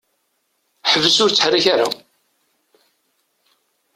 Ḥbes 0.91 1.17
ur 1.23 1.29
ttḥerrik 1.31 1.65
ara! 1.73 1.87